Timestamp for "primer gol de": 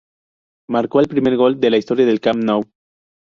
1.07-1.69